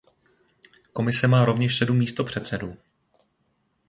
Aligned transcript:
Komise 0.93 1.27
má 1.27 1.45
rovněž 1.45 1.77
sedm 1.77 1.97
místopředsedů. 1.97 2.75